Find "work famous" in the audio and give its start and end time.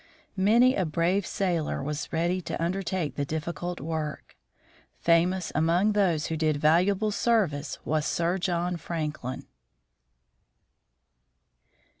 3.79-5.51